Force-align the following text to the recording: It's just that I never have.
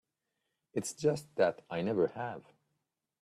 It's 0.73 0.93
just 0.95 1.27
that 1.35 1.61
I 1.69 1.83
never 1.83 2.07
have. 2.07 2.41